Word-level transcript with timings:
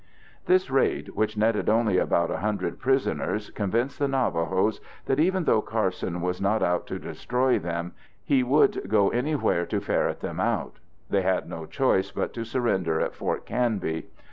_This 0.47 0.71
raid, 0.71 1.09
which 1.09 1.37
netted 1.37 1.69
only 1.69 1.99
about 1.99 2.31
100 2.31 2.79
prisoners, 2.79 3.51
convinced 3.51 3.99
the 3.99 4.07
Navajos 4.07 4.81
that 5.05 5.19
even 5.19 5.43
though 5.43 5.61
Carson 5.61 6.21
was 6.21 6.41
not 6.41 6.63
out 6.63 6.87
to 6.87 6.97
destroy 6.97 7.59
them, 7.59 7.91
he 8.23 8.41
would 8.41 8.89
go 8.89 9.09
anywhere 9.11 9.67
to 9.67 9.79
ferret 9.79 10.19
them 10.21 10.39
out. 10.39 10.79
They 11.11 11.21
had 11.21 11.47
no 11.47 11.67
choice 11.67 12.09
but 12.09 12.33
to 12.33 12.45
surrender 12.45 12.99
at 12.99 13.13
Fort 13.13 13.45
Canby. 13.45 14.07